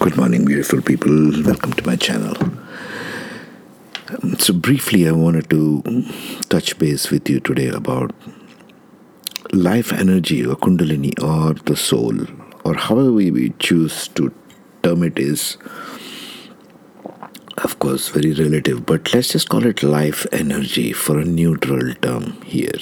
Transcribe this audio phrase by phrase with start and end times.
[0.00, 1.12] Good morning, beautiful people.
[1.42, 2.34] Welcome to my channel.
[4.38, 5.82] So, briefly, I wanted to
[6.48, 8.14] touch base with you today about
[9.52, 12.14] life energy or Kundalini or the soul,
[12.64, 14.32] or however we choose to
[14.82, 15.58] term it, is
[17.58, 22.40] of course very relative, but let's just call it life energy for a neutral term
[22.40, 22.80] here.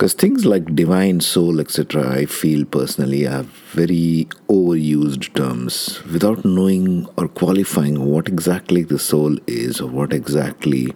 [0.00, 3.42] Because things like divine soul, etc., I feel personally are
[3.72, 10.94] very overused terms without knowing or qualifying what exactly the soul is or what exactly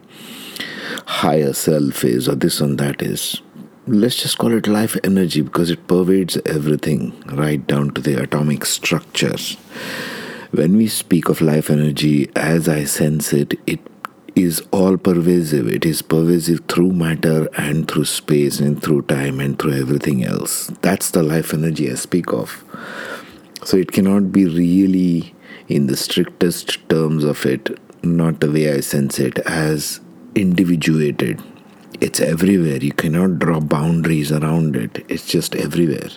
[1.05, 3.43] higher self is or this and that is.
[3.85, 8.65] Let's just call it life energy because it pervades everything right down to the atomic
[8.65, 9.53] structures.
[10.49, 13.94] When we speak of life energy as I sense it, it
[14.35, 15.67] is all pervasive.
[15.67, 20.67] It is pervasive through matter and through space and through time and through everything else.
[20.81, 22.63] That's the life energy I speak of.
[23.63, 25.33] So it cannot be really,
[25.69, 30.01] in the strictest terms of it, not the way I sense it, as
[30.35, 31.41] individuated.
[32.01, 32.77] It's everywhere.
[32.77, 35.05] You cannot draw boundaries around it.
[35.07, 36.09] It's just everywhere.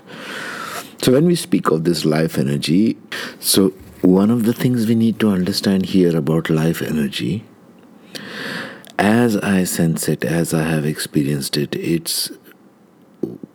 [1.00, 2.98] So when we speak of this life energy,
[3.38, 3.69] so
[4.03, 7.44] one of the things we need to understand here about life energy
[8.98, 12.30] as I sense it, as I have experienced it, its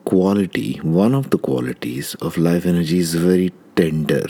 [0.06, 4.28] quality, one of the qualities of life energy is very tender.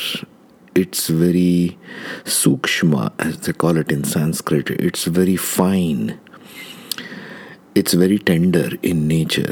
[0.76, 1.78] It's very
[2.24, 4.72] sukshma, as they call it in Sanskrit.
[4.72, 6.20] It's very fine.
[7.76, 9.52] It's very tender in nature.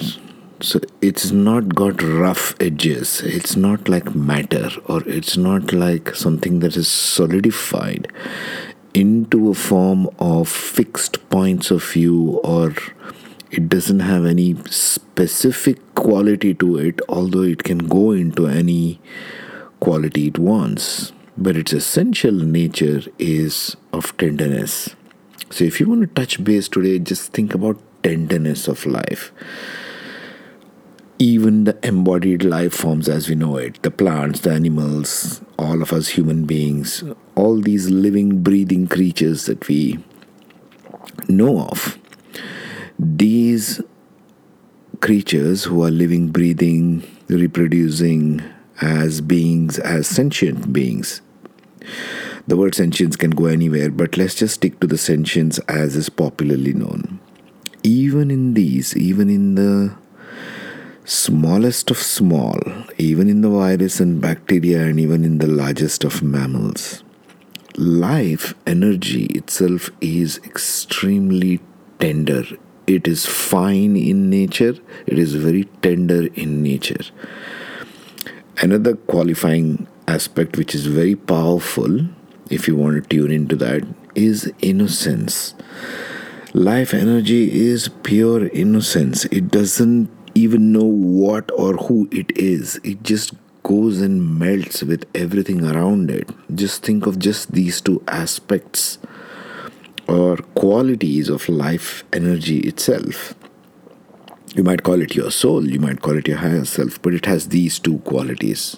[0.61, 3.21] So it's not got rough edges.
[3.21, 8.11] It's not like matter or it's not like something that is solidified
[8.93, 12.73] into a form of fixed points of view or
[13.49, 18.99] it doesn't have any specific quality to it although it can go into any
[19.79, 21.11] quality it wants.
[21.37, 24.95] But its essential nature is of tenderness.
[25.49, 29.31] So if you want to touch base today just think about tenderness of life
[31.21, 35.93] even the embodied life forms as we know it the plants the animals all of
[35.93, 37.03] us human beings
[37.35, 39.81] all these living breathing creatures that we
[41.29, 41.97] know of
[42.97, 43.81] these
[45.01, 48.41] creatures who are living breathing reproducing
[48.81, 51.21] as beings as sentient beings.
[52.47, 56.09] The word sentience can go anywhere but let's just stick to the sentience as is
[56.09, 57.19] popularly known.
[57.83, 59.95] Even in these even in the
[61.05, 62.59] smallest of small,
[62.97, 67.03] even in the virus and bacteria, and even in the largest of mammals.
[67.77, 71.59] Life energy itself is extremely
[71.99, 72.43] tender.
[72.87, 74.75] It is fine in nature,
[75.07, 77.03] it is very tender in nature.
[78.61, 82.07] Another qualifying aspect, which is very powerful,
[82.49, 85.55] if you want to tune into that, is innocence.
[86.53, 89.23] Life energy is pure innocence.
[89.25, 92.79] It doesn't even know what or who it is.
[92.83, 93.33] It just
[93.63, 96.29] goes and melts with everything around it.
[96.53, 98.97] Just think of just these two aspects
[100.07, 103.33] or qualities of life energy itself.
[104.55, 107.25] You might call it your soul, you might call it your higher self, but it
[107.25, 108.77] has these two qualities.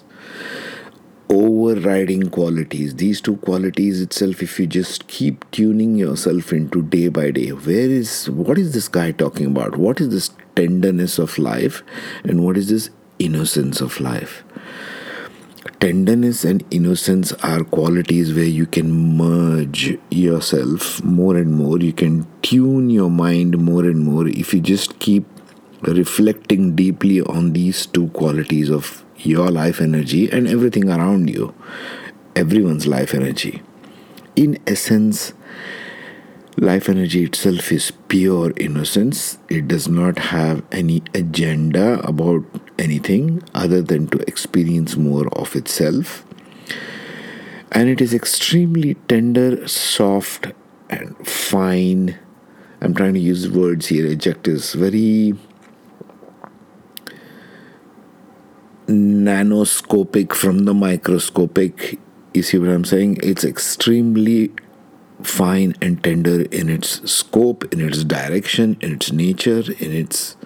[1.28, 7.30] Overriding qualities, these two qualities itself, if you just keep tuning yourself into day by
[7.30, 9.76] day, where is what is this guy talking about?
[9.76, 11.82] What is this tenderness of life
[12.24, 14.44] and what is this innocence of life?
[15.80, 21.78] Tenderness and innocence are qualities where you can merge yourself more and more.
[21.78, 25.26] You can tune your mind more and more if you just keep
[25.82, 31.54] reflecting deeply on these two qualities of your life energy and everything around you,
[32.34, 33.62] everyone's life energy.
[34.36, 35.34] In essence,
[36.56, 39.38] life energy itself is pure innocence.
[39.48, 42.44] It does not have any agenda about
[42.78, 46.24] anything other than to experience more of itself.
[47.72, 50.52] And it is extremely tender, soft,
[50.88, 52.18] and fine.
[52.80, 55.34] I'm trying to use words here, adjectives, very
[58.86, 61.98] nanoscopic from the microscopic.
[62.32, 63.18] You see what I'm saying?
[63.22, 64.52] It's extremely
[65.22, 70.36] fine and tender in its scope, in its direction, in its nature, in its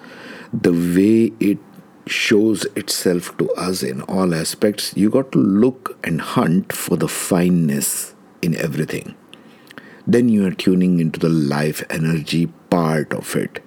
[0.52, 1.58] the way it
[2.06, 4.96] shows itself to us in all aspects.
[4.96, 9.14] You got to look and hunt for the fineness in everything.
[10.06, 13.62] Then you are tuning into the life energy part of it.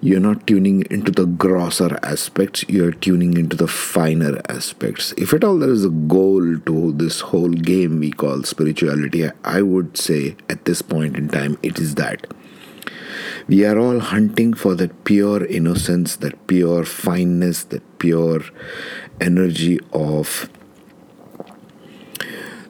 [0.00, 5.14] You're not tuning into the grosser aspects, you're tuning into the finer aspects.
[5.16, 9.62] If at all there is a goal to this whole game we call spirituality, I
[9.62, 12.26] would say at this point in time it is that.
[13.48, 18.40] We are all hunting for that pure innocence, that pure fineness, that pure
[19.20, 20.50] energy of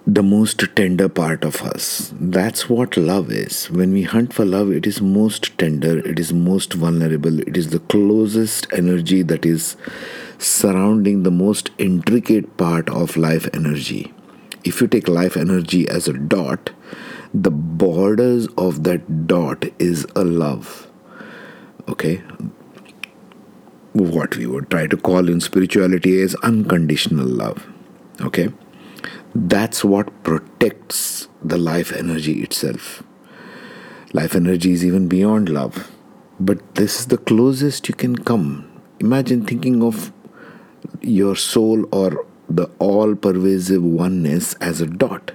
[0.08, 2.12] the most tender part of us.
[2.20, 3.68] That's what love is.
[3.70, 7.70] When we hunt for love, it is most tender, it is most vulnerable, it is
[7.70, 9.76] the closest energy that is
[10.38, 14.14] surrounding the most intricate part of life energy.
[14.62, 16.70] If you take life energy as a dot,
[17.34, 20.86] the borders of that dot is a love.
[21.88, 22.22] Okay?
[23.92, 27.66] What we would try to call in spirituality is unconditional love.
[28.20, 28.50] Okay?
[29.34, 33.02] That's what protects the life energy itself.
[34.12, 35.90] Life energy is even beyond love.
[36.38, 38.70] But this is the closest you can come.
[39.00, 40.12] Imagine thinking of
[41.00, 45.32] your soul or the all pervasive oneness as a dot.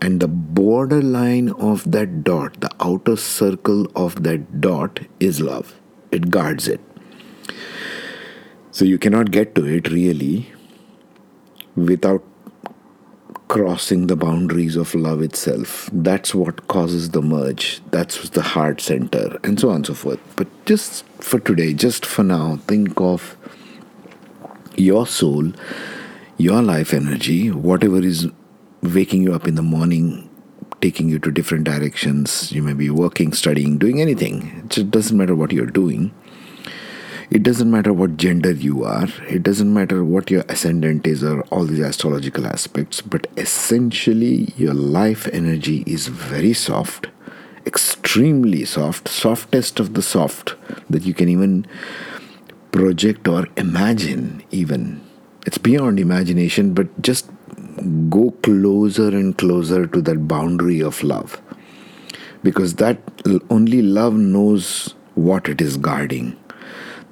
[0.00, 5.80] And the borderline of that dot, the outer circle of that dot, is love.
[6.10, 6.80] It guards it.
[8.70, 10.52] So you cannot get to it really
[11.76, 12.24] without
[13.52, 15.90] crossing the boundaries of love itself.
[15.92, 17.82] That's what causes the merge.
[17.90, 20.20] That's the heart center, and so on and so forth.
[20.36, 23.36] But just for today, just for now, think of
[24.74, 25.52] your soul,
[26.38, 28.26] your life energy, whatever is
[28.82, 30.30] waking you up in the morning,
[30.80, 32.50] taking you to different directions.
[32.52, 34.66] You may be working, studying, doing anything.
[34.74, 36.14] It doesn't matter what you're doing.
[37.32, 41.40] It doesn't matter what gender you are, it doesn't matter what your ascendant is or
[41.44, 47.06] all these astrological aspects, but essentially, your life energy is very soft,
[47.64, 50.56] extremely soft, softest of the soft
[50.90, 51.66] that you can even
[52.70, 55.00] project or imagine, even.
[55.46, 57.30] It's beyond imagination, but just
[58.10, 61.40] go closer and closer to that boundary of love.
[62.42, 62.98] Because that
[63.48, 66.36] only love knows what it is guarding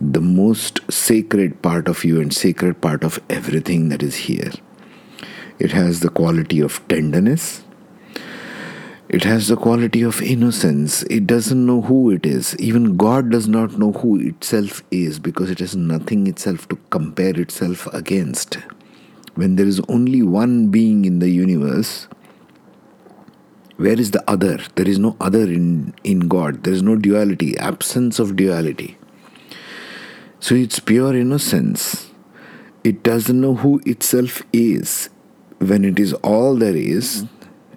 [0.00, 4.50] the most sacred part of you and sacred part of everything that is here.
[5.58, 7.64] It has the quality of tenderness.
[9.10, 11.02] It has the quality of innocence.
[11.02, 12.56] It doesn't know who it is.
[12.56, 17.38] Even God does not know who itself is because it has nothing itself to compare
[17.38, 18.54] itself against.
[19.34, 22.08] When there is only one being in the universe,
[23.76, 24.60] where is the other?
[24.76, 26.62] There is no other in, in God.
[26.62, 28.96] There is no duality, absence of duality.
[30.42, 32.10] So it's pure innocence.
[32.82, 35.10] It doesn't know who itself is.
[35.58, 37.26] When it is all there is,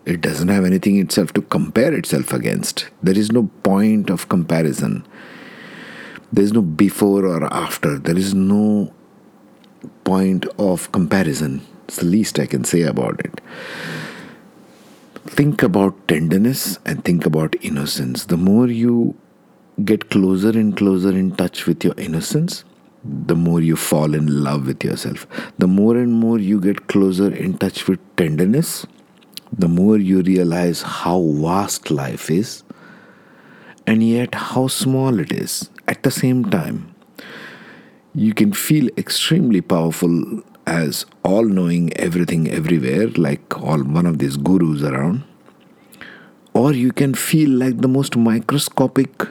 [0.06, 2.88] it doesn't have anything itself to compare itself against.
[3.02, 5.06] There is no point of comparison.
[6.32, 8.00] There is no before or after.
[8.00, 8.94] There is no
[10.06, 11.68] point of comparison.
[11.90, 13.42] It's the least I can say about it.
[15.26, 18.26] Think about tenderness and think about innocence.
[18.26, 19.18] The more you
[19.84, 22.64] get closer and closer in touch with your innocence,
[23.04, 25.28] the more you fall in love with yourself.
[25.58, 28.86] The more and more you get closer in touch with tenderness,
[29.52, 32.64] the more you realize how vast life is
[33.86, 36.96] and yet how small it is at the same time.
[38.16, 44.38] You can feel extremely powerful as all knowing everything everywhere, like all one of these
[44.38, 45.24] gurus around,
[46.54, 49.28] or you can feel like the most microscopic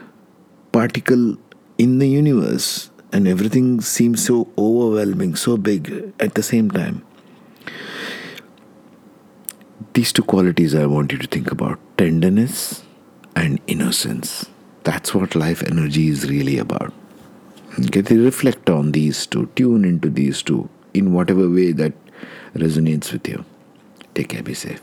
[0.82, 1.36] particle
[1.78, 7.04] in the universe, and everything seems so overwhelming, so big at the same time.
[9.94, 12.82] These two qualities I want you to think about tenderness
[13.36, 14.46] and innocence.
[14.82, 16.92] That's what life energy is really about.
[17.90, 21.92] Get Okay, reflect on these two, tune into these two in whatever way that
[22.54, 23.44] resonates with you.
[24.14, 24.82] Take care, be safe.